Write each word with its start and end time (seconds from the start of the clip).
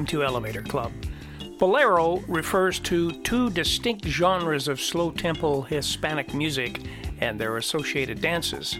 Welcome 0.00 0.18
to 0.18 0.24
Elevator 0.24 0.62
Club. 0.62 0.92
Bolero 1.58 2.20
refers 2.26 2.78
to 2.78 3.12
two 3.20 3.50
distinct 3.50 4.06
genres 4.06 4.66
of 4.66 4.80
slow 4.80 5.10
tempo 5.10 5.60
Hispanic 5.60 6.32
music 6.32 6.80
and 7.20 7.38
their 7.38 7.58
associated 7.58 8.22
dances. 8.22 8.78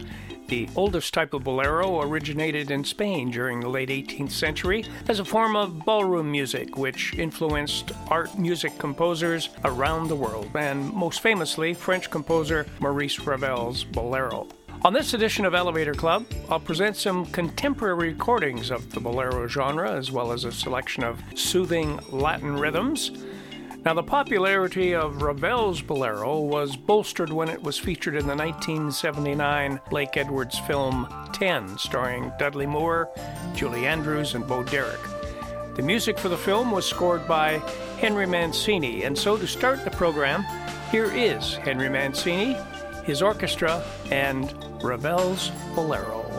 The 0.48 0.66
oldest 0.74 1.12
type 1.12 1.34
of 1.34 1.44
bolero 1.44 2.00
originated 2.00 2.70
in 2.70 2.84
Spain 2.84 3.30
during 3.30 3.60
the 3.60 3.68
late 3.68 3.90
18th 3.90 4.30
century 4.30 4.86
as 5.08 5.20
a 5.20 5.24
form 5.26 5.56
of 5.56 5.84
ballroom 5.84 6.32
music, 6.32 6.78
which 6.78 7.12
influenced 7.18 7.92
art 8.08 8.38
music 8.38 8.78
composers 8.78 9.50
around 9.66 10.08
the 10.08 10.16
world, 10.16 10.48
and 10.54 10.90
most 10.94 11.20
famously, 11.20 11.74
French 11.74 12.08
composer 12.08 12.64
Maurice 12.80 13.18
Ravel's 13.18 13.84
Bolero. 13.84 14.48
On 14.82 14.94
this 14.94 15.12
edition 15.12 15.44
of 15.44 15.54
Elevator 15.54 15.92
Club, 15.92 16.24
I'll 16.48 16.58
present 16.58 16.96
some 16.96 17.26
contemporary 17.26 18.12
recordings 18.12 18.70
of 18.70 18.90
the 18.92 18.98
bolero 18.98 19.46
genre, 19.46 19.92
as 19.92 20.10
well 20.10 20.32
as 20.32 20.44
a 20.44 20.52
selection 20.52 21.04
of 21.04 21.22
soothing 21.34 22.00
Latin 22.10 22.56
rhythms. 22.56 23.10
Now, 23.84 23.92
the 23.92 24.02
popularity 24.02 24.94
of 24.94 25.20
Ravel's 25.20 25.82
Bolero 25.82 26.40
was 26.40 26.76
bolstered 26.76 27.30
when 27.30 27.50
it 27.50 27.62
was 27.62 27.76
featured 27.76 28.14
in 28.14 28.26
the 28.26 28.34
1979 28.34 29.80
Blake 29.90 30.16
Edwards 30.16 30.58
film 30.60 31.06
10, 31.34 31.76
starring 31.76 32.32
Dudley 32.38 32.66
Moore, 32.66 33.10
Julie 33.54 33.86
Andrews, 33.86 34.34
and 34.34 34.46
Bo 34.46 34.62
Derek. 34.62 35.00
The 35.76 35.82
music 35.82 36.18
for 36.18 36.30
the 36.30 36.38
film 36.38 36.70
was 36.70 36.86
scored 36.86 37.28
by 37.28 37.58
Henry 37.98 38.26
Mancini, 38.26 39.04
and 39.04 39.16
so 39.16 39.36
to 39.36 39.46
start 39.46 39.84
the 39.84 39.90
program, 39.90 40.42
here 40.90 41.12
is 41.14 41.56
Henry 41.56 41.90
Mancini, 41.90 42.56
his 43.04 43.20
orchestra, 43.20 43.84
and 44.10 44.54
Ravel's 44.82 45.50
Bolero. 45.74 46.29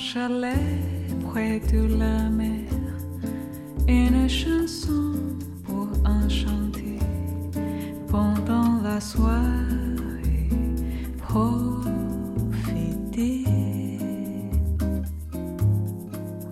chalet 0.00 0.56
près 1.28 1.60
de 1.60 1.98
la 1.98 2.30
mer, 2.30 2.64
une 3.86 4.26
chanson 4.28 5.12
pour 5.62 5.88
enchanter 6.06 6.98
pendant 8.08 8.80
la 8.82 8.98
soirée. 8.98 10.48
Profiter. 11.18 11.84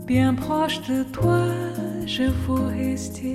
Bien 0.06 0.34
proche 0.34 0.82
de 0.82 1.02
toi, 1.04 1.46
je 2.06 2.24
veux 2.24 2.66
rester 2.66 3.34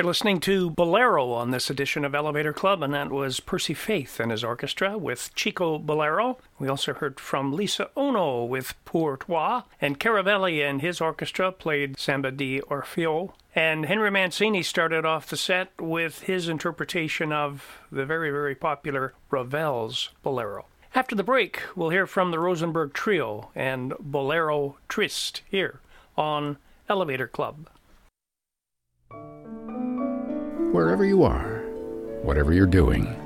You're 0.00 0.06
listening 0.06 0.40
to 0.40 0.70
Bolero 0.70 1.30
on 1.30 1.50
this 1.50 1.68
edition 1.68 2.06
of 2.06 2.14
Elevator 2.14 2.54
Club, 2.54 2.82
and 2.82 2.94
that 2.94 3.10
was 3.10 3.38
Percy 3.38 3.74
Faith 3.74 4.18
and 4.18 4.30
his 4.30 4.42
orchestra 4.42 4.96
with 4.96 5.30
Chico 5.34 5.76
Bolero. 5.78 6.38
We 6.58 6.68
also 6.68 6.94
heard 6.94 7.20
from 7.20 7.52
Lisa 7.52 7.90
Ono 7.96 8.42
with 8.44 8.72
Pour 8.86 9.18
Toi, 9.18 9.60
and 9.78 10.00
Caravelli 10.00 10.62
and 10.62 10.80
his 10.80 11.02
orchestra 11.02 11.52
played 11.52 11.98
Samba 11.98 12.30
di 12.30 12.62
Orfeo. 12.62 13.34
And 13.54 13.84
Henry 13.84 14.10
Mancini 14.10 14.62
started 14.62 15.04
off 15.04 15.28
the 15.28 15.36
set 15.36 15.78
with 15.78 16.22
his 16.22 16.48
interpretation 16.48 17.30
of 17.30 17.82
the 17.92 18.06
very, 18.06 18.30
very 18.30 18.54
popular 18.54 19.12
Ravel's 19.30 20.08
Bolero. 20.22 20.64
After 20.94 21.14
the 21.14 21.22
break, 21.22 21.60
we'll 21.76 21.90
hear 21.90 22.06
from 22.06 22.30
the 22.30 22.38
Rosenberg 22.38 22.94
Trio 22.94 23.50
and 23.54 23.92
Bolero 24.00 24.78
Triste 24.88 25.42
here 25.50 25.80
on 26.16 26.56
Elevator 26.88 27.28
Club. 27.28 27.68
Wherever 30.72 31.04
you 31.04 31.24
are, 31.24 31.64
whatever 32.22 32.52
you're 32.52 32.64
doing, 32.64 33.16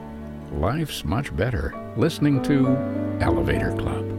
life's 0.50 1.04
much 1.04 1.36
better 1.36 1.74
listening 1.94 2.42
to 2.44 2.68
Elevator 3.20 3.72
Club. 3.76 4.13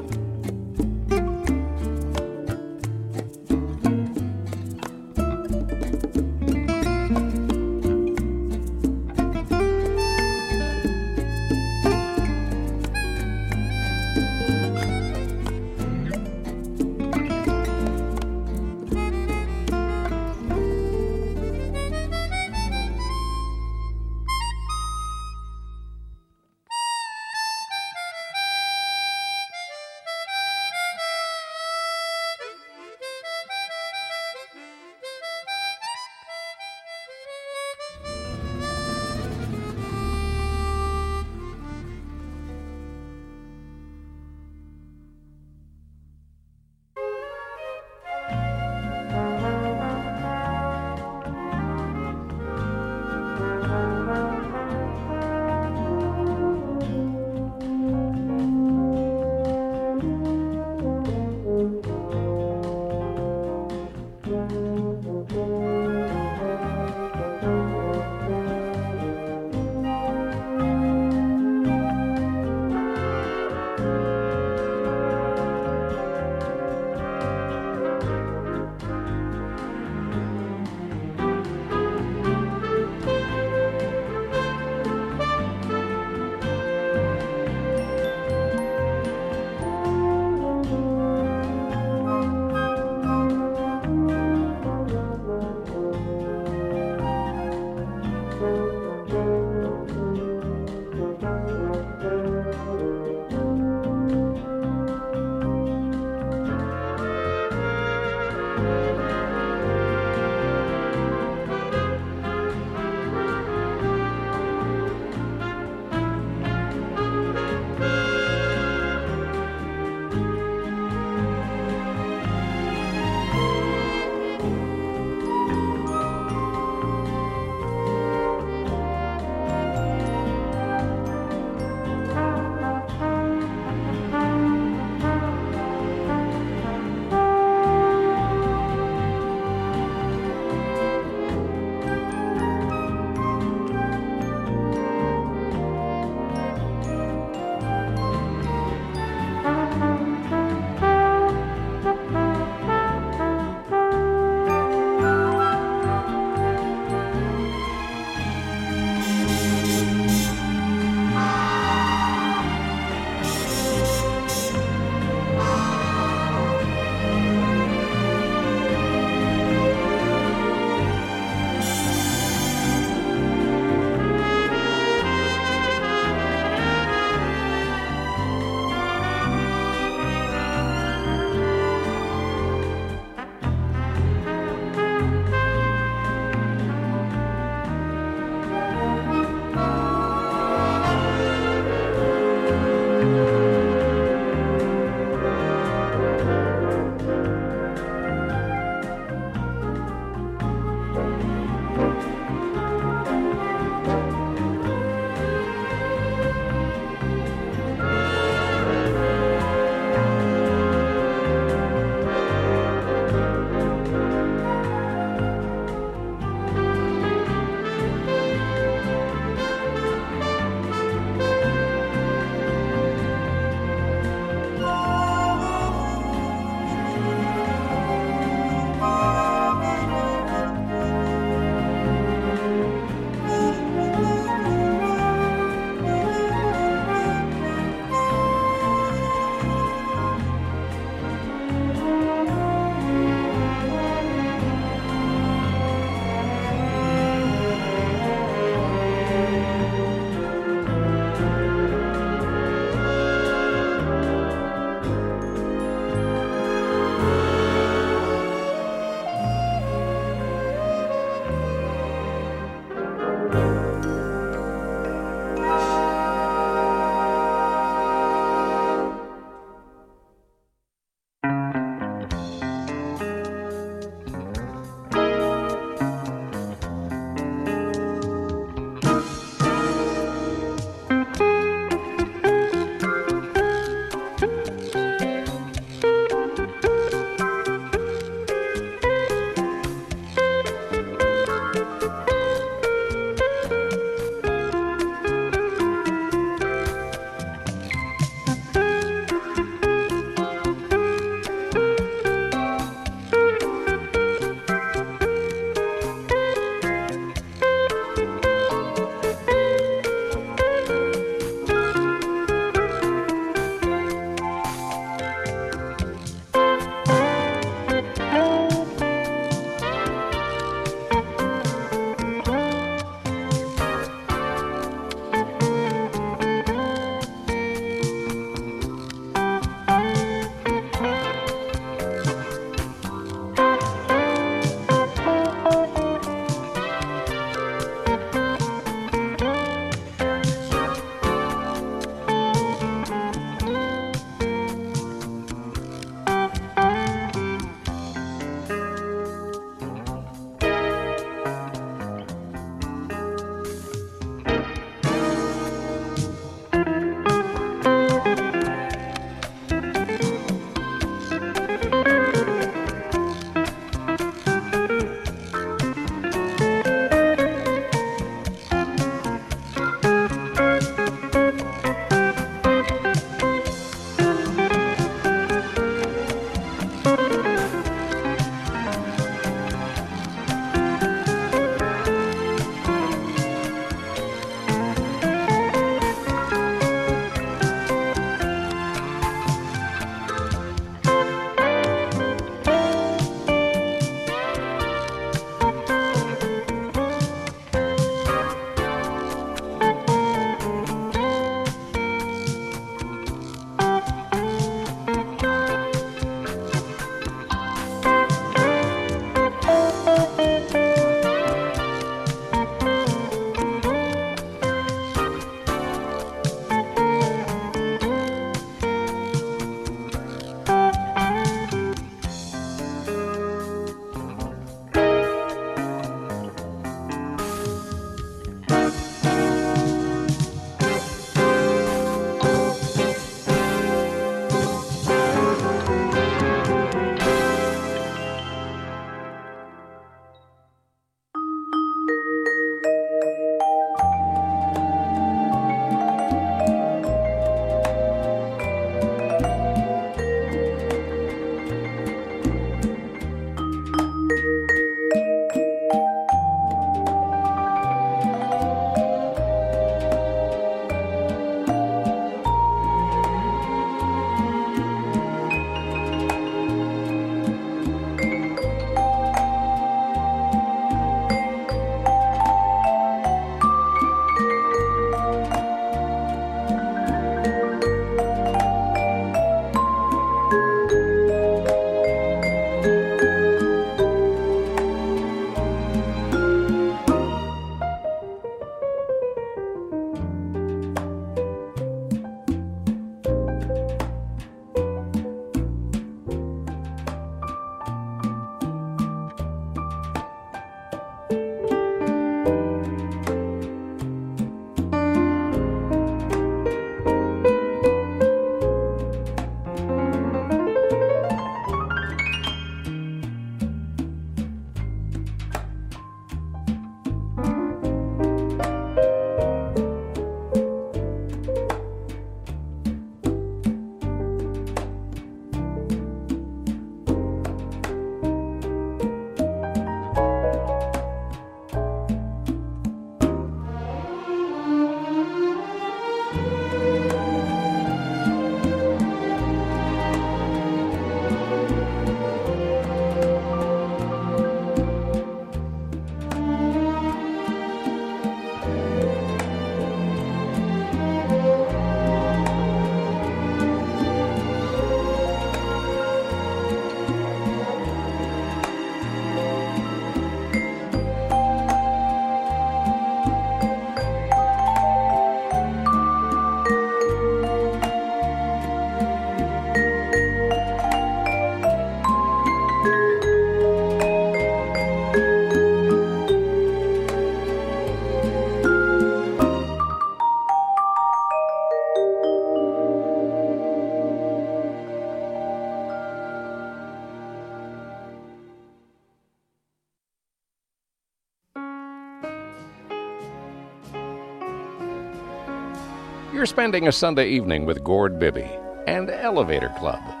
Spending 596.31 596.69
a 596.69 596.71
Sunday 596.71 597.09
evening 597.09 597.45
with 597.45 597.61
Gord 597.61 597.99
Bibby 597.99 598.29
and 598.65 598.89
Elevator 598.89 599.53
Club. 599.59 600.00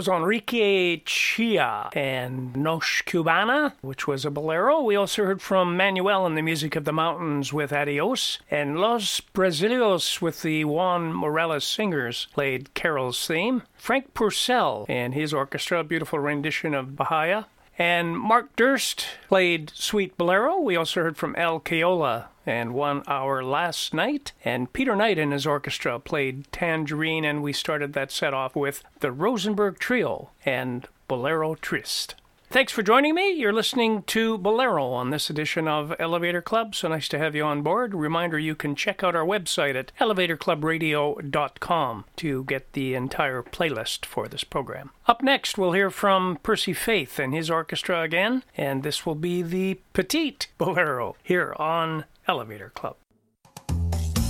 Was 0.00 0.08
Enrique 0.08 1.02
Chia 1.04 1.90
and 1.92 2.56
Noche 2.56 3.04
Cubana, 3.04 3.74
which 3.82 4.06
was 4.06 4.24
a 4.24 4.30
bolero. 4.30 4.80
We 4.80 4.96
also 4.96 5.26
heard 5.26 5.42
from 5.42 5.76
Manuel 5.76 6.24
and 6.24 6.38
the 6.38 6.42
Music 6.42 6.74
of 6.74 6.86
the 6.86 6.92
Mountains 6.92 7.52
with 7.52 7.70
Adios, 7.70 8.38
and 8.50 8.78
Los 8.78 9.20
Brasileiros 9.20 10.22
with 10.22 10.40
the 10.40 10.64
Juan 10.64 11.12
Morales 11.12 11.66
Singers 11.66 12.28
played 12.32 12.72
Carol's 12.72 13.26
theme. 13.26 13.60
Franck 13.76 14.14
Pourcel 14.14 14.86
and 14.88 15.12
his 15.12 15.34
orchestra, 15.34 15.84
beautiful 15.84 16.18
rendition 16.18 16.72
of 16.72 16.96
Bahia. 16.96 17.46
And 17.76 18.18
Mark 18.18 18.56
Durst 18.56 19.06
played 19.28 19.70
Sweet 19.74 20.16
Bolero. 20.16 20.58
We 20.58 20.76
also 20.76 21.02
heard 21.02 21.18
from 21.18 21.36
El 21.36 21.60
Cayola 21.60 22.28
and 22.46 22.74
One 22.74 23.02
Hour 23.06 23.44
Last 23.44 23.94
Night. 23.94 24.32
And 24.44 24.72
Peter 24.72 24.96
Knight 24.96 25.18
and 25.18 25.32
his 25.32 25.46
orchestra 25.46 25.98
played 25.98 26.50
Tangerine, 26.52 27.24
and 27.24 27.42
we 27.42 27.52
started 27.52 27.92
that 27.92 28.10
set 28.10 28.34
off 28.34 28.56
with 28.56 28.82
the 29.00 29.12
Rosenberg 29.12 29.78
Trio 29.78 30.30
and 30.44 30.86
Bolero 31.08 31.54
Triste. 31.54 32.14
Thanks 32.52 32.72
for 32.72 32.82
joining 32.82 33.14
me. 33.14 33.30
You're 33.30 33.52
listening 33.52 34.02
to 34.08 34.36
Bolero 34.36 34.86
on 34.86 35.10
this 35.10 35.30
edition 35.30 35.68
of 35.68 35.94
Elevator 36.00 36.42
Club. 36.42 36.74
So 36.74 36.88
nice 36.88 37.06
to 37.10 37.18
have 37.18 37.36
you 37.36 37.44
on 37.44 37.62
board. 37.62 37.94
Reminder 37.94 38.40
you 38.40 38.56
can 38.56 38.74
check 38.74 39.04
out 39.04 39.14
our 39.14 39.24
website 39.24 39.76
at 39.76 39.92
elevatorclubradio.com 40.00 42.04
to 42.16 42.44
get 42.44 42.72
the 42.72 42.96
entire 42.96 43.44
playlist 43.44 44.04
for 44.04 44.26
this 44.26 44.42
program. 44.42 44.90
Up 45.06 45.22
next, 45.22 45.58
we'll 45.58 45.74
hear 45.74 45.90
from 45.90 46.40
Percy 46.42 46.72
Faith 46.72 47.20
and 47.20 47.32
his 47.32 47.50
orchestra 47.50 48.02
again, 48.02 48.42
and 48.56 48.82
this 48.82 49.06
will 49.06 49.14
be 49.14 49.42
the 49.42 49.78
Petite 49.92 50.48
Bolero 50.58 51.14
here 51.22 51.54
on 51.56 52.04
Elevator 52.30 52.70
Club. 52.76 52.94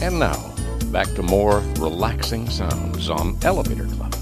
And 0.00 0.18
now, 0.18 0.54
back 0.90 1.06
to 1.16 1.22
more 1.22 1.58
relaxing 1.78 2.48
sounds 2.48 3.10
on 3.10 3.36
Elevator 3.44 3.84
Club. 3.84 4.14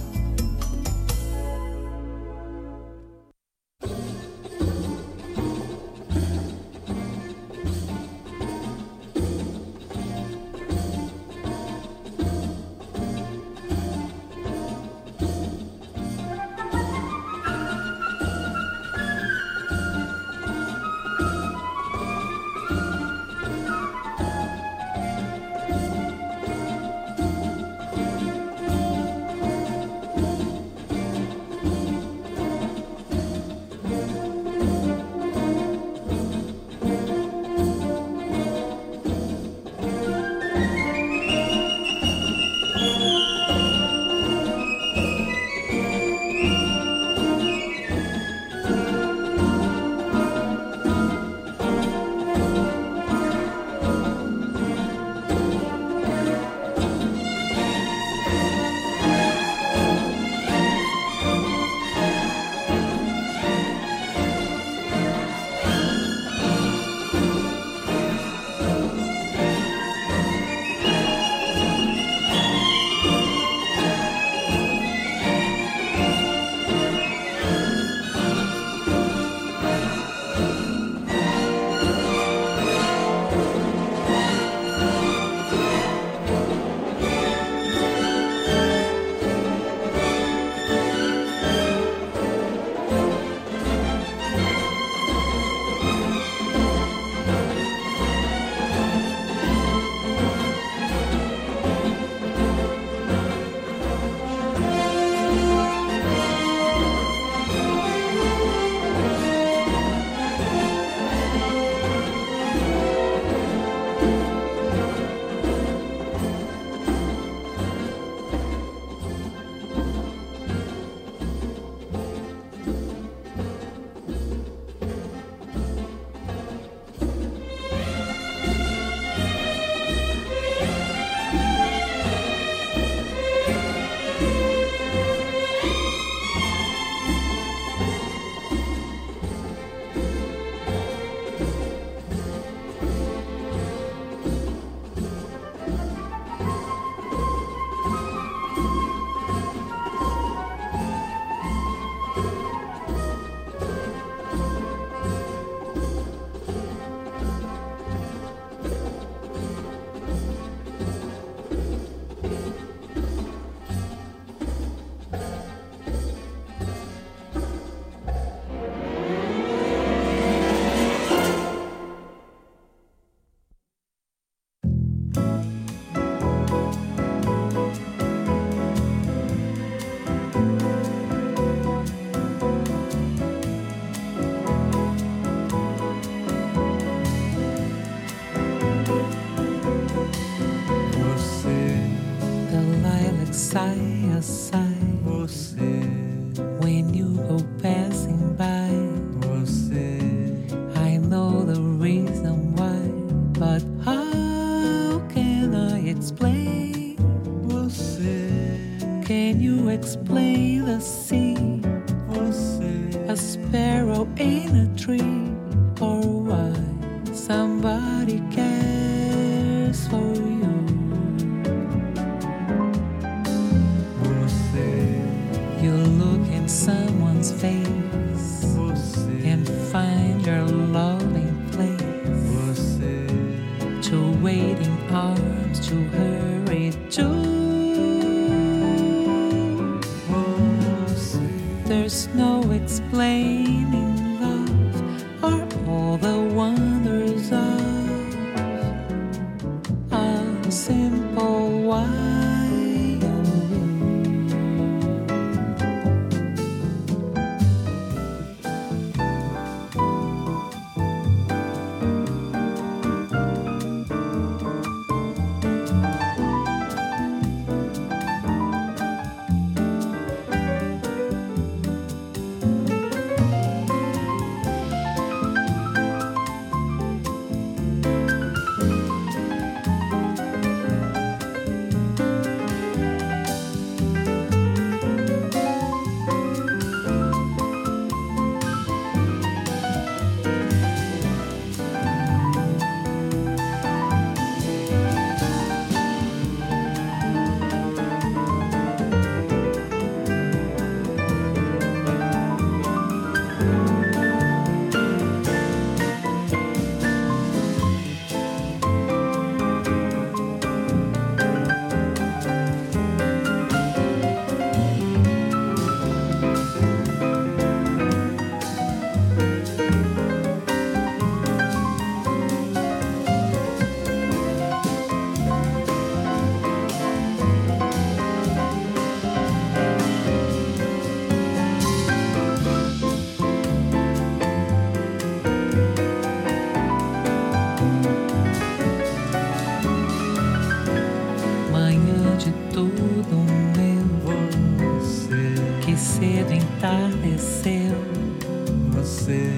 Você, 348.99 349.30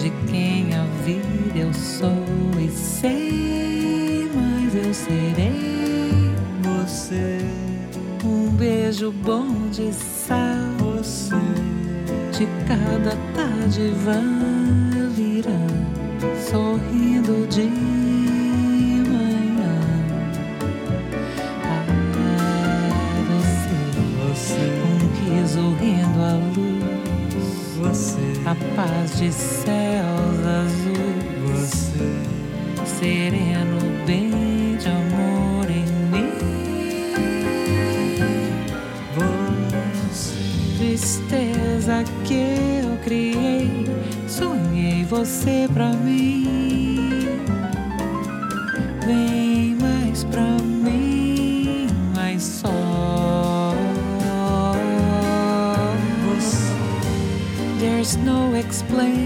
de 0.00 0.10
quem 0.30 0.74
a 0.74 0.84
vida 1.04 1.58
eu 1.58 1.72
sou 1.72 2.10
e 2.60 2.68
sei, 2.70 4.28
mas 4.34 4.74
eu 4.74 4.94
serei 4.94 6.30
você, 6.62 7.38
um 8.24 8.48
beijo 8.50 9.12
bom 9.12 9.68
de 9.70 9.92
sal. 9.92 10.36
Você, 10.78 11.36
de 12.32 12.46
cada 12.66 13.16
tarde 13.34 13.92
vai 14.04 14.22
virando, 15.14 15.86
sorrindo 16.50 17.46
de 17.48 18.15
paz 28.76 29.18
de 29.18 29.32
céus 29.32 30.38
azuis. 30.46 31.90
você, 31.96 32.84
sereno 32.84 33.78
bem 34.06 34.76
de 34.76 34.88
amor 34.88 35.70
em 35.70 35.86
mim. 36.12 36.30
você, 39.16 40.76
Tristeza 40.76 42.04
que 42.24 42.84
eu 42.84 42.96
criei, 43.02 43.86
sonhei 44.28 45.04
você 45.04 45.66
pra 45.72 45.88
mim. 45.94 46.45
No 58.82 59.25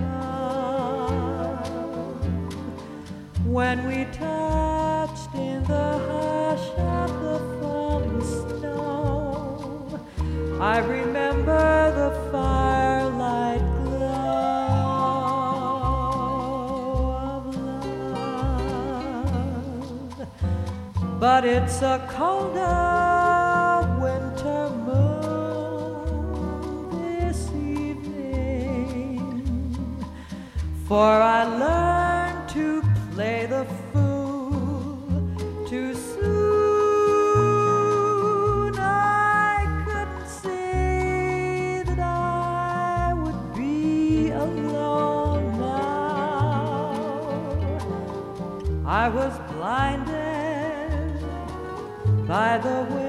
when 3.48 3.88
we 3.88 4.06
touched 4.14 5.34
in 5.34 5.64
the 5.64 5.98
hush 6.10 6.68
of 6.78 7.10
the 7.24 7.40
falling 7.60 8.22
snow. 8.22 10.00
I 10.62 10.78
remember 10.78 11.92
the 12.02 12.12
firelight 12.32 13.66
glow 13.86 15.00
of 17.34 17.44
love, 20.16 21.20
but 21.20 21.44
it's 21.44 21.82
a 21.82 22.06
colder. 22.08 22.69
I 49.10 49.12
was 49.12 49.40
blinded 49.54 50.08
by 52.28 52.60
the 52.60 52.86
wind. 52.94 53.09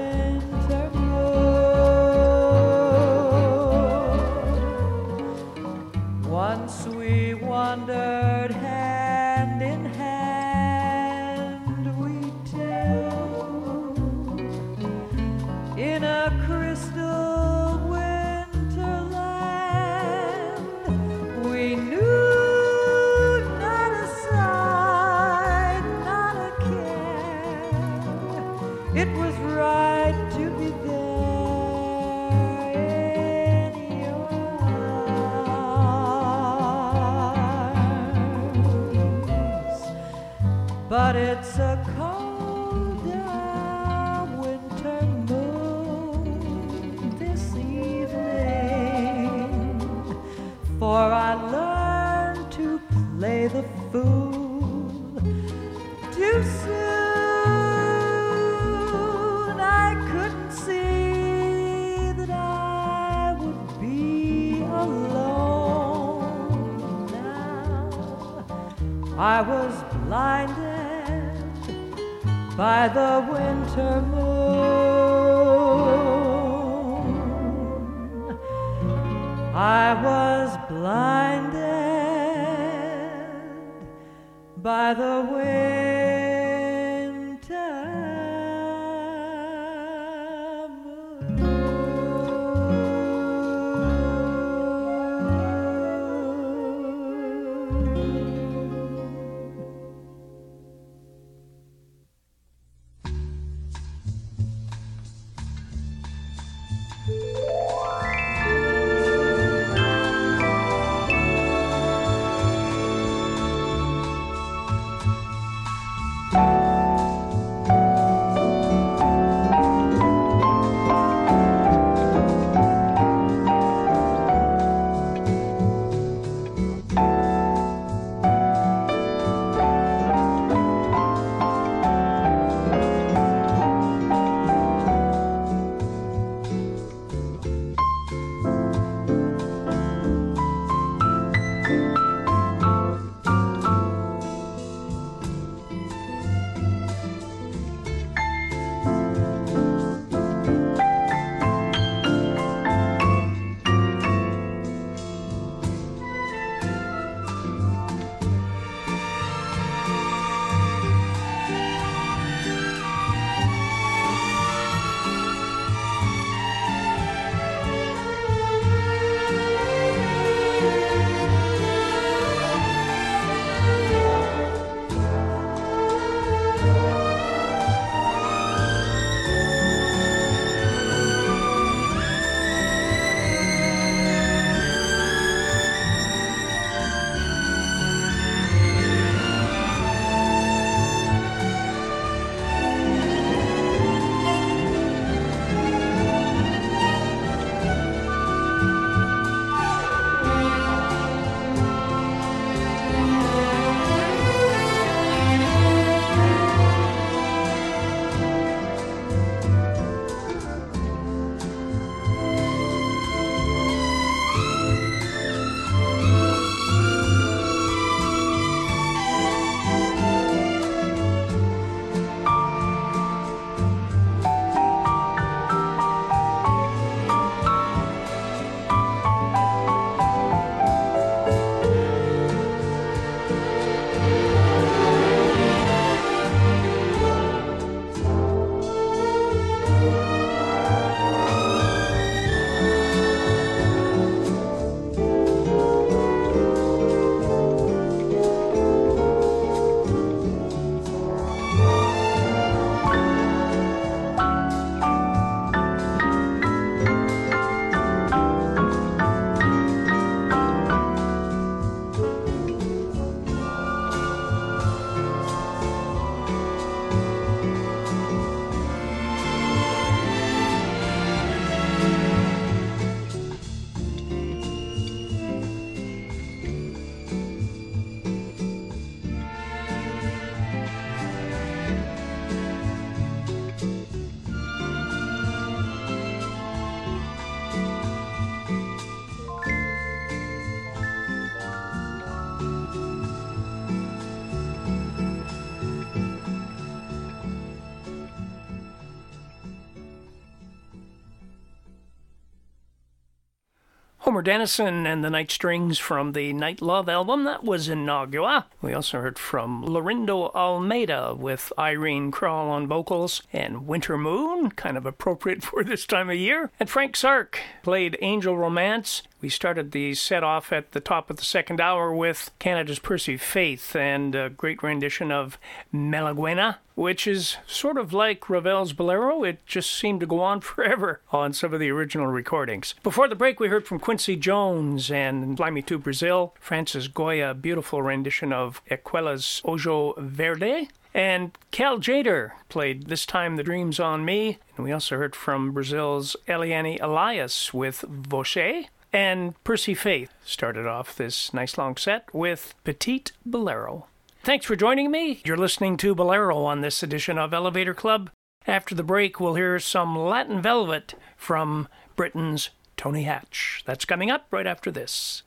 Homer 304.11 304.21
Dennison 304.21 304.85
and 304.85 305.05
the 305.05 305.09
Night 305.09 305.31
Strings 305.31 305.79
from 305.79 306.11
the 306.11 306.33
Night 306.33 306.61
Love 306.61 306.89
album. 306.89 307.23
That 307.23 307.45
was 307.45 307.69
Inagua. 307.69 308.43
We 308.61 308.73
also 308.73 308.99
heard 308.99 309.17
from 309.17 309.63
Laurindo 309.63 310.35
Almeida 310.35 311.15
with 311.17 311.53
Irene 311.57 312.11
Kral 312.11 312.49
on 312.49 312.67
vocals 312.67 313.23
and 313.31 313.65
Winter 313.67 313.97
Moon, 313.97 314.51
kind 314.51 314.75
of 314.75 314.85
appropriate 314.85 315.43
for 315.45 315.63
this 315.63 315.85
time 315.85 316.09
of 316.09 316.17
year. 316.17 316.51
And 316.59 316.69
Frank 316.69 316.97
Sark 316.97 317.39
played 317.63 317.97
Angel 318.01 318.37
Romance. 318.37 319.01
We 319.21 319.29
started 319.29 319.71
the 319.71 319.93
set 319.93 320.23
off 320.23 320.51
at 320.51 320.71
the 320.71 320.79
top 320.79 321.11
of 321.11 321.17
the 321.17 321.23
second 321.23 321.61
hour 321.61 321.93
with 321.93 322.31
Canada's 322.39 322.79
Percy 322.79 323.17
Faith 323.17 323.75
and 323.75 324.15
a 324.15 324.29
great 324.29 324.63
rendition 324.63 325.11
of 325.11 325.37
Malaguena, 325.71 326.57
which 326.73 327.05
is 327.05 327.37
sort 327.45 327.77
of 327.77 327.93
like 327.93 328.31
Ravel's 328.31 328.73
Bolero. 328.73 329.23
It 329.23 329.45
just 329.45 329.69
seemed 329.71 329.99
to 329.99 330.07
go 330.07 330.21
on 330.21 330.41
forever 330.41 331.01
on 331.11 331.33
some 331.33 331.53
of 331.53 331.59
the 331.59 331.69
original 331.69 332.07
recordings. 332.07 332.73
Before 332.81 333.07
the 333.07 333.15
break, 333.15 333.39
we 333.39 333.49
heard 333.49 333.67
from 333.67 333.79
Quincy 333.79 334.15
Jones 334.15 334.89
and 334.89 335.37
Fly 335.37 335.51
Me 335.51 335.61
to 335.61 335.77
Brazil, 335.77 336.33
Francis 336.39 336.87
Goya, 336.87 337.35
beautiful 337.35 337.83
rendition 337.83 338.33
of 338.33 338.59
Aquellos 338.71 339.41
Ojos 339.45 339.93
Verdes. 339.99 340.67
And 340.93 341.37
Cal 341.51 341.77
Tjader 341.77 342.31
played 342.49 342.87
This 342.87 343.05
Time 343.05 343.35
the 343.35 343.43
Dream's 343.43 343.79
on 343.79 344.03
Me. 344.03 344.39
And 344.57 344.65
we 344.65 344.71
also 344.71 344.97
heard 344.97 345.15
from 345.15 345.51
Brazil's 345.51 346.15
Eliane 346.27 346.81
Elias 346.81 347.53
with 347.53 347.81
Voce. 347.81 348.65
And 348.93 349.41
Percy 349.43 349.73
Faith 349.73 350.11
started 350.25 350.67
off 350.67 350.95
this 350.95 351.33
nice 351.33 351.57
long 351.57 351.77
set 351.77 352.13
with 352.13 352.53
Petite 352.63 353.13
Bolero. 353.25 353.87
Thanks 354.23 354.45
for 354.45 354.55
joining 354.55 354.91
me. 354.91 355.21
You're 355.25 355.37
listening 355.37 355.77
to 355.77 355.95
Bolero 355.95 356.43
on 356.43 356.61
this 356.61 356.83
edition 356.83 357.17
of 357.17 357.33
Elevator 357.33 357.73
Club. 357.73 358.09
After 358.45 358.75
the 358.75 358.83
break, 358.83 359.19
we'll 359.19 359.35
hear 359.35 359.59
some 359.59 359.97
Latin 359.97 360.41
Velvet 360.41 360.95
from 361.15 361.67
Britain's 361.95 362.49
Tony 362.75 363.03
Hatch. 363.03 363.63
That's 363.65 363.85
coming 363.85 364.11
up 364.11 364.27
right 364.31 364.47
after 364.47 364.71
this. 364.71 365.23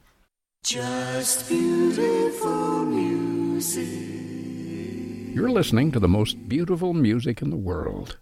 Just 0.64 1.48
beautiful 1.48 2.84
music. 2.84 3.88
You're 5.34 5.50
listening 5.50 5.90
to 5.92 6.00
the 6.00 6.08
most 6.08 6.48
beautiful 6.48 6.94
music 6.94 7.42
in 7.42 7.50
the 7.50 7.56
world 7.56 8.18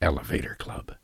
Elevator 0.00 0.56
Club. 0.58 0.96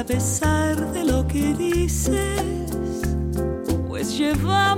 a 0.00 0.04
pesar 0.04 0.92
de 0.94 1.04
lo 1.04 1.28
que 1.28 1.52
dices, 1.52 2.42
pues 3.86 4.16
llevar 4.16 4.69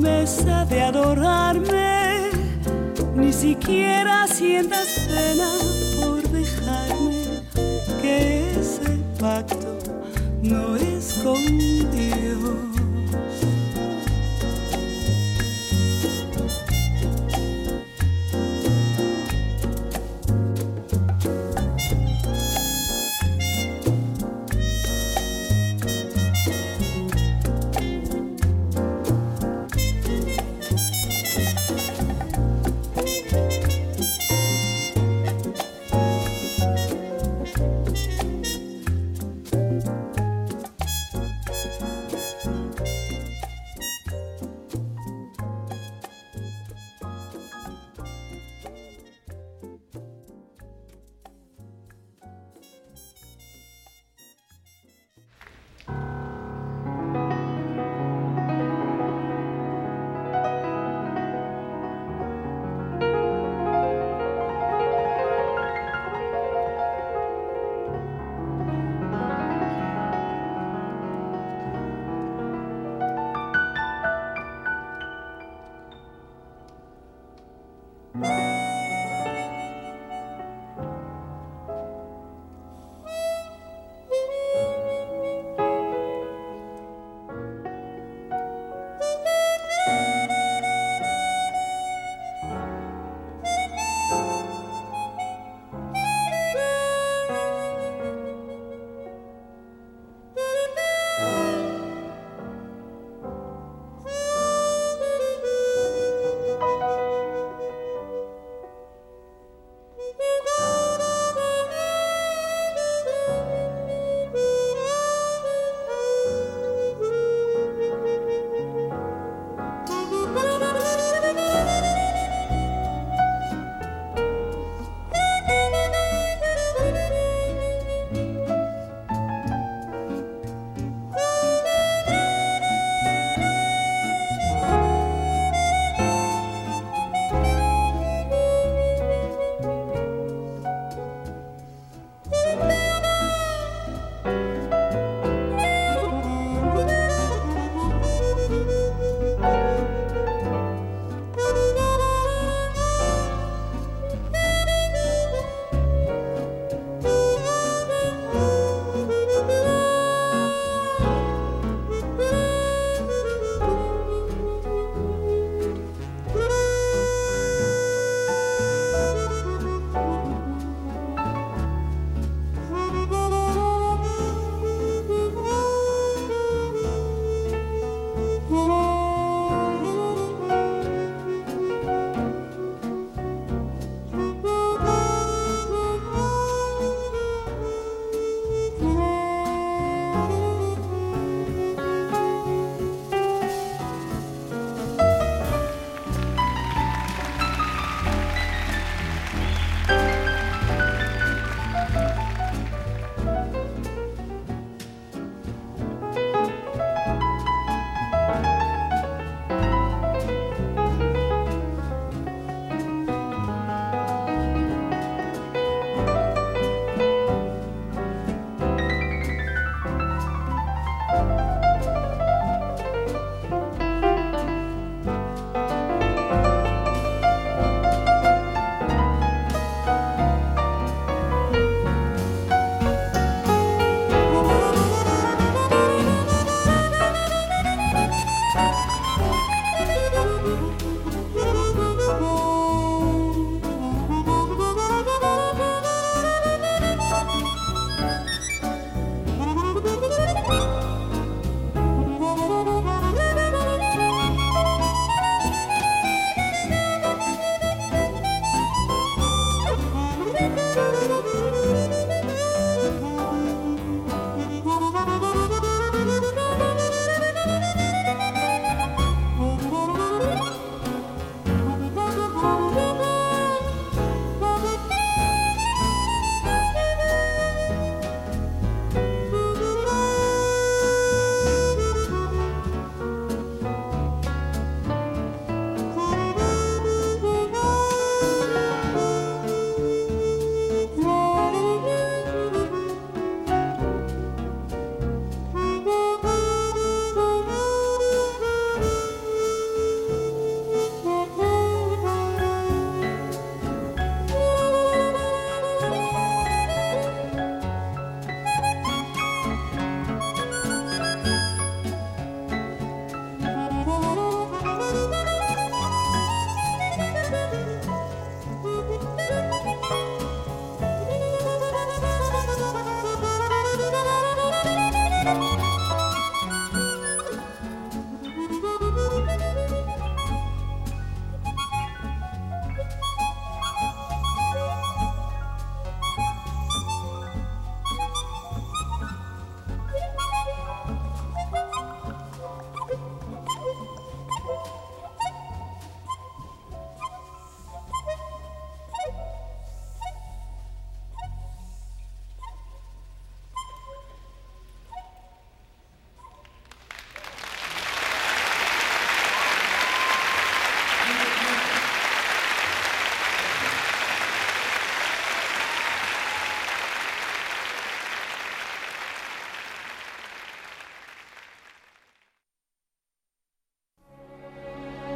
promesa 0.00 0.64
de 0.64 0.80
adorarme, 0.80 2.30
ni 3.14 3.32
siquiera 3.32 4.26
sientas 4.26 4.88
pena 5.08 5.52
por 6.00 6.22
dejar 6.30 6.99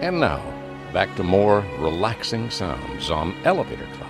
And 0.05 0.21
now, 0.21 0.43
back 0.93 1.17
to 1.17 1.23
more 1.23 1.65
relaxing 1.79 2.51
sounds 2.51 3.11
on 3.11 3.35
Elevator 3.47 3.87
Club. 3.95 4.04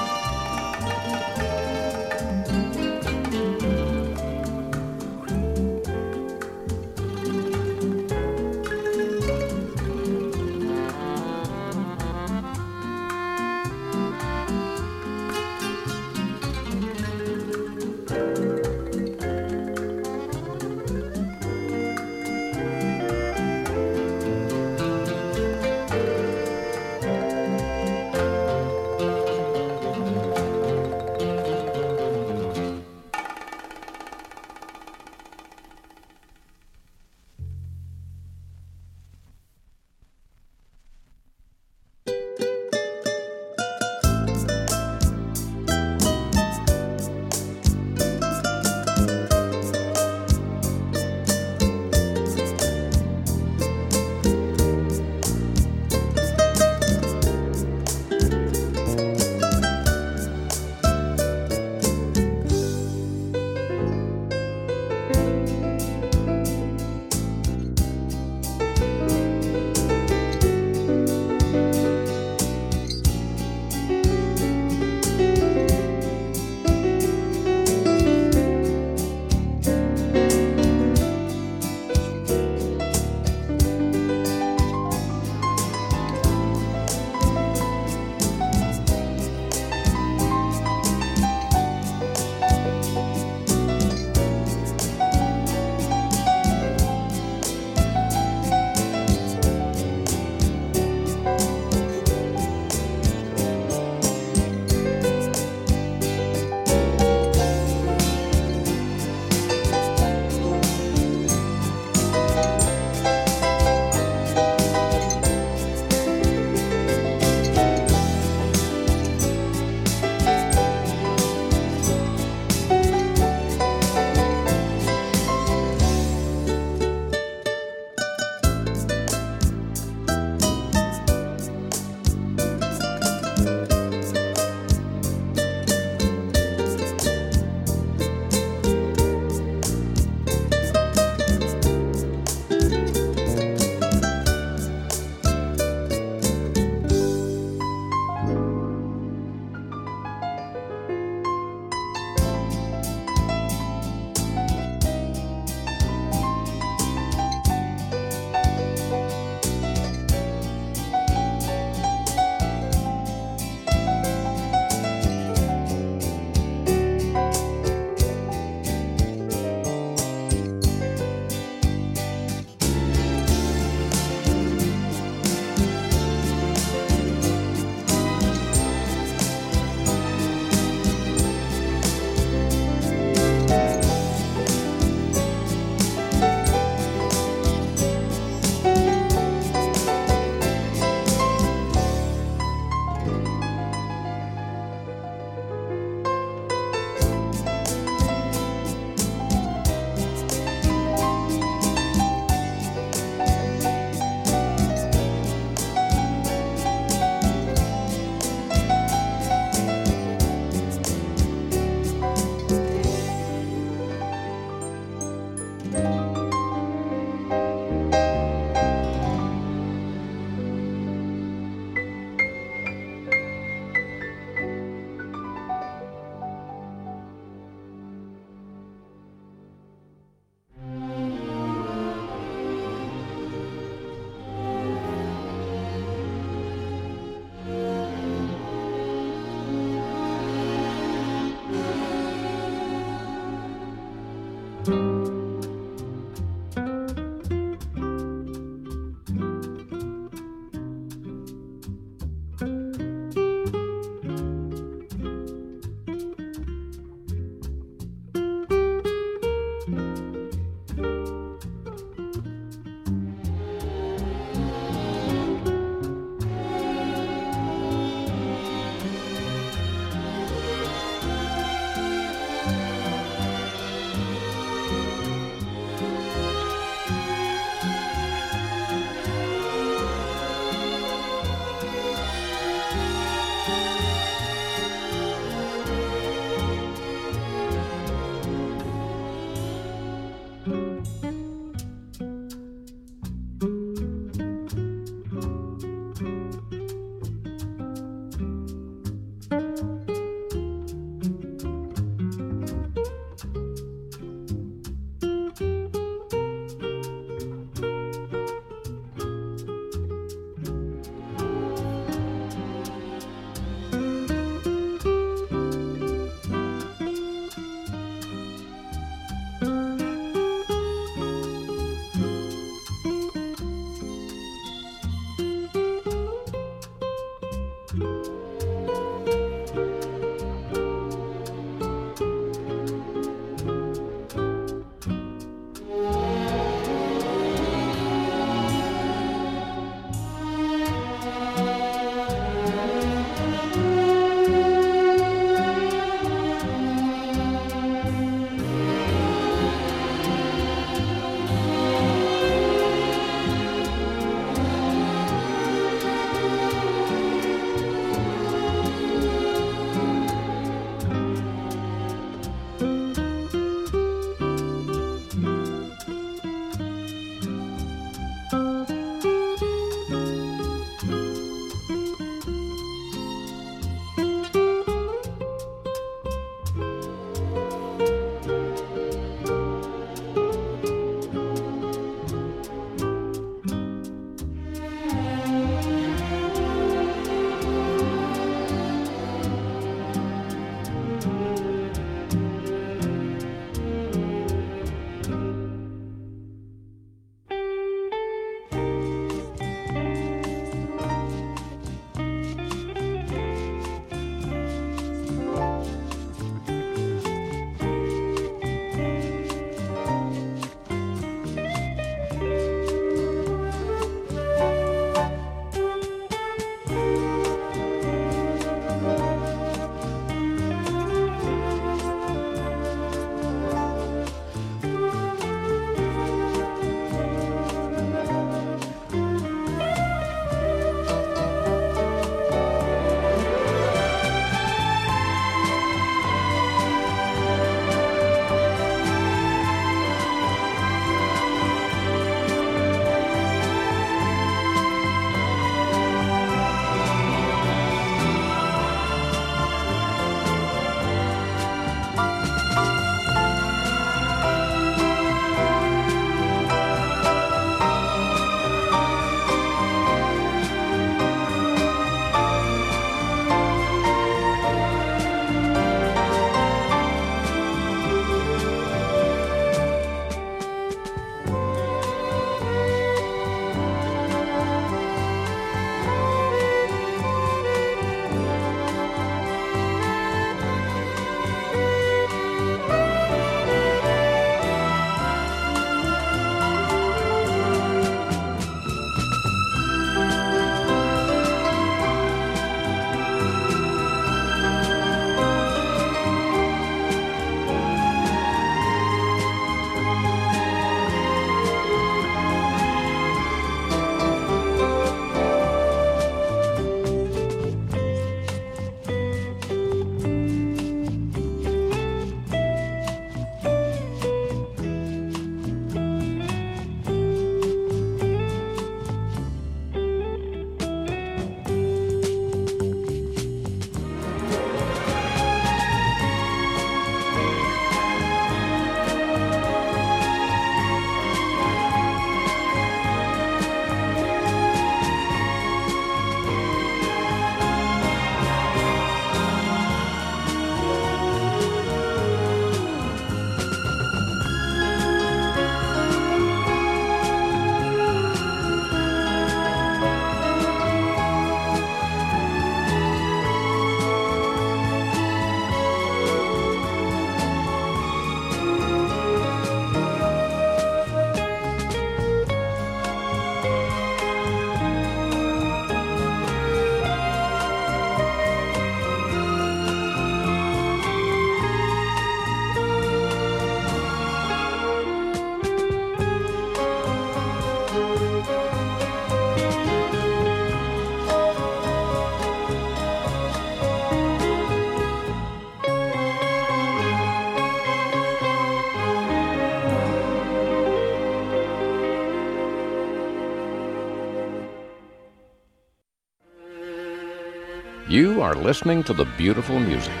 You 598.22 598.26
are 598.26 598.36
listening 598.36 598.84
to 598.84 598.92
the 598.92 599.04
beautiful 599.18 599.58
music 599.58 600.00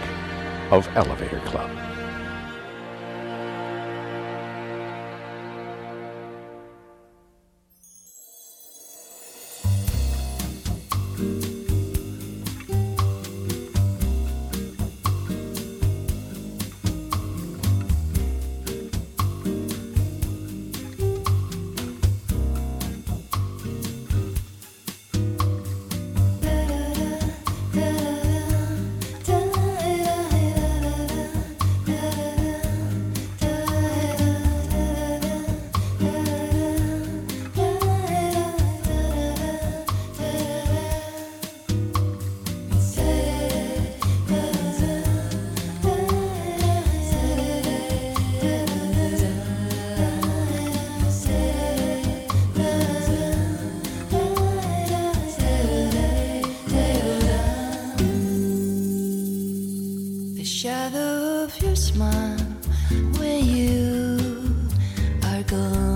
of 0.70 0.88
Elevator 0.94 1.40
Club. 1.40 1.91
shadow 60.62 61.42
of 61.42 61.60
your 61.60 61.74
smile 61.74 62.38
when 63.18 63.44
you 63.44 64.16
are 65.24 65.42
gone. 65.42 65.91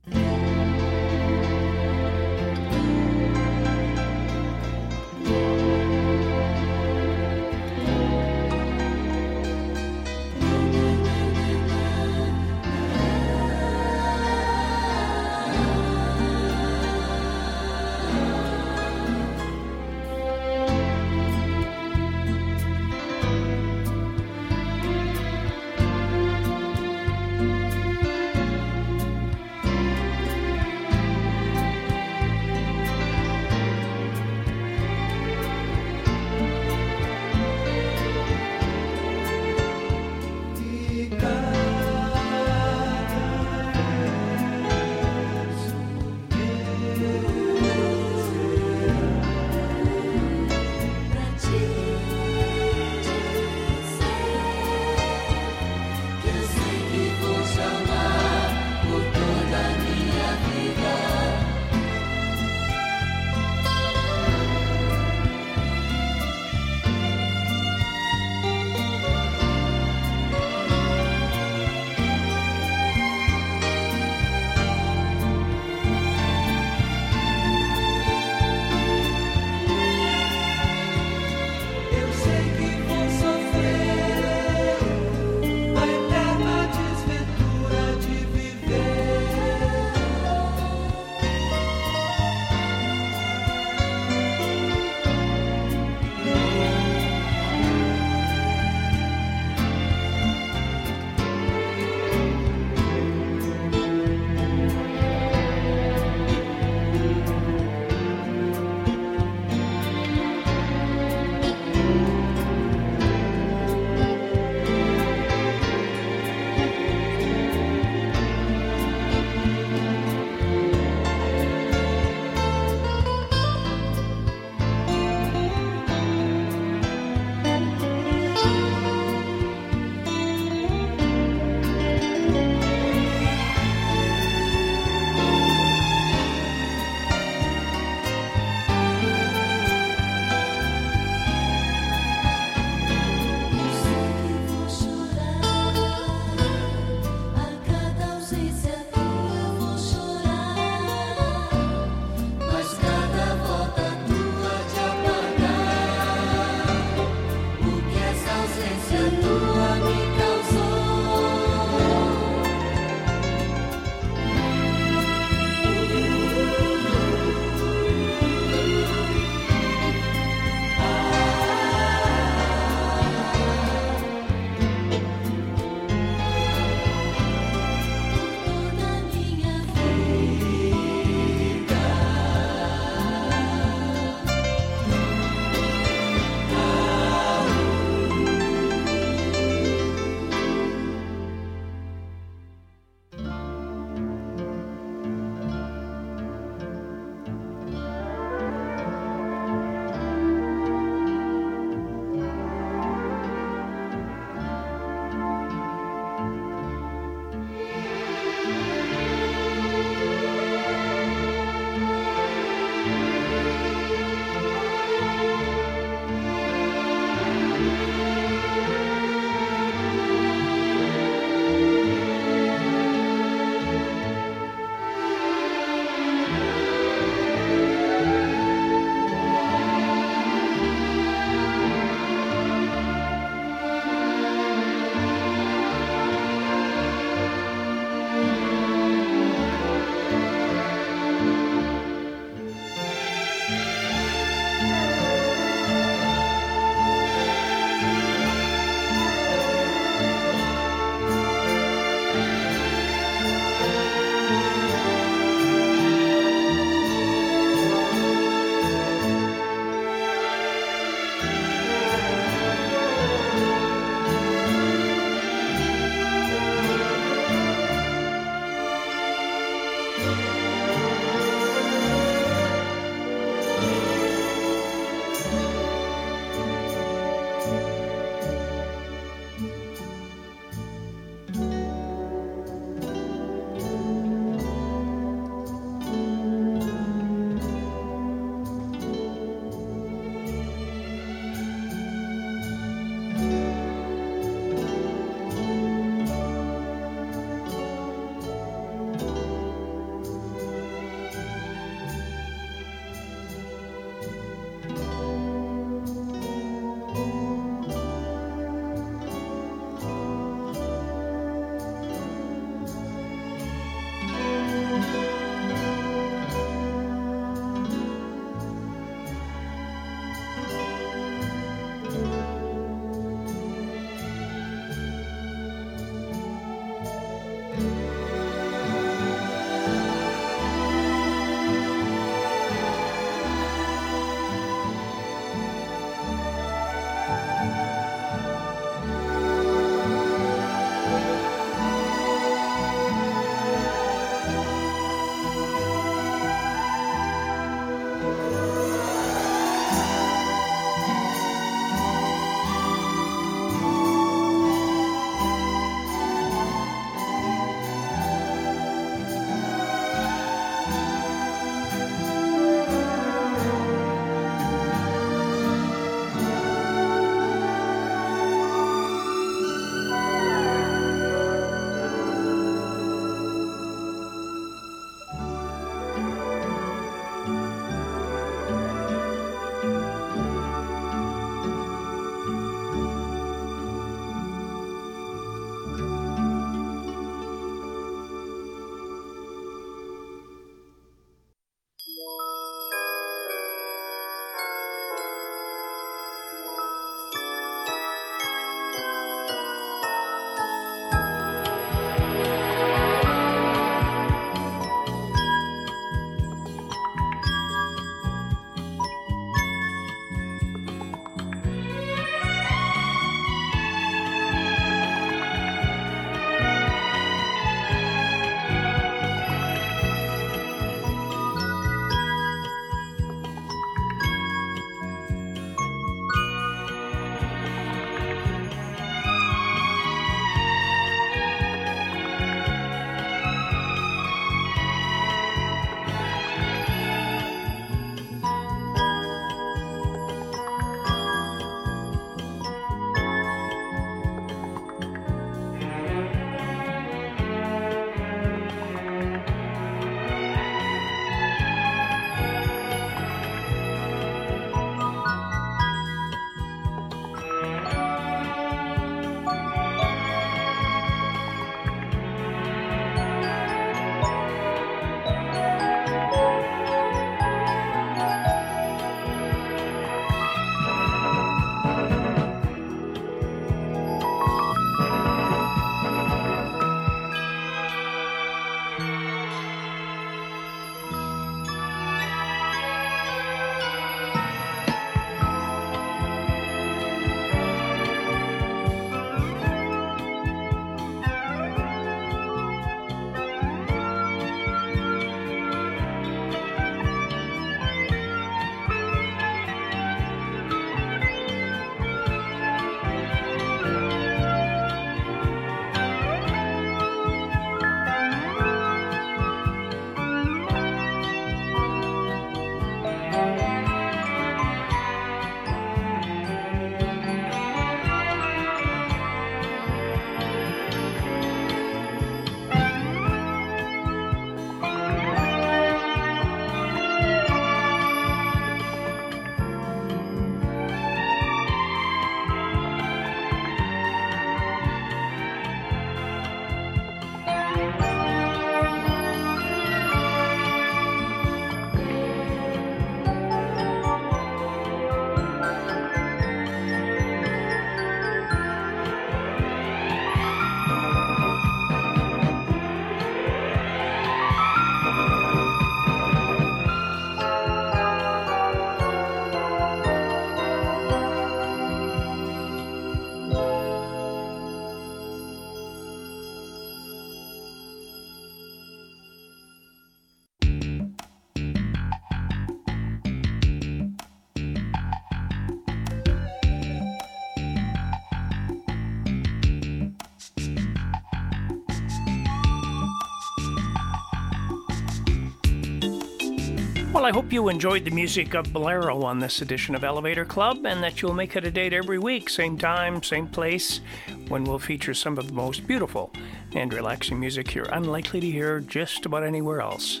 Well, 587.02 587.10
I 587.10 587.14
hope 587.14 587.32
you 587.32 587.48
enjoyed 587.48 587.84
the 587.84 587.90
music 587.90 588.32
of 588.34 588.52
Bolero 588.52 589.02
on 589.02 589.18
this 589.18 589.42
edition 589.42 589.74
of 589.74 589.82
Elevator 589.82 590.24
Club 590.24 590.64
and 590.64 590.80
that 590.84 591.02
you'll 591.02 591.14
make 591.14 591.34
it 591.34 591.44
a 591.44 591.50
date 591.50 591.72
every 591.72 591.98
week, 591.98 592.30
same 592.30 592.56
time, 592.56 593.02
same 593.02 593.26
place, 593.26 593.80
when 594.28 594.44
we'll 594.44 594.60
feature 594.60 594.94
some 594.94 595.18
of 595.18 595.26
the 595.26 595.32
most 595.32 595.66
beautiful 595.66 596.12
and 596.52 596.72
relaxing 596.72 597.18
music 597.18 597.56
you're 597.56 597.64
unlikely 597.72 598.20
to 598.20 598.30
hear 598.30 598.60
just 598.60 599.04
about 599.04 599.24
anywhere 599.24 599.60
else. 599.60 600.00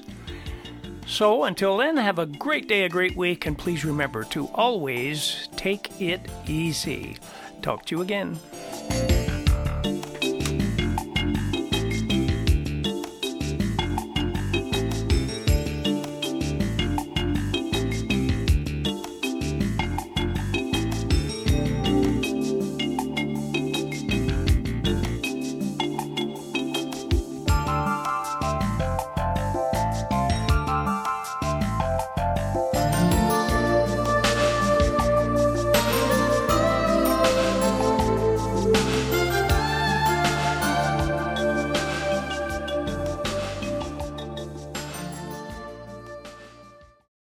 So 1.04 1.42
until 1.42 1.76
then, 1.76 1.96
have 1.96 2.20
a 2.20 2.26
great 2.26 2.68
day, 2.68 2.84
a 2.84 2.88
great 2.88 3.16
week, 3.16 3.46
and 3.46 3.58
please 3.58 3.84
remember 3.84 4.22
to 4.26 4.46
always 4.54 5.48
take 5.56 6.00
it 6.00 6.20
easy. 6.46 7.16
Talk 7.62 7.84
to 7.86 7.96
you 7.96 8.02
again. 8.02 8.38